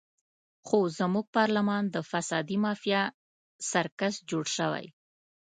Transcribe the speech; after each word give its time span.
خو 0.67 0.77
زموږ 0.97 1.25
پارلمان 1.37 1.83
د 1.89 1.95
فسادي 2.09 2.57
مافیا 2.65 3.01
سرکس 3.71 4.15
جوړ 4.29 4.45
شوی. 4.57 4.85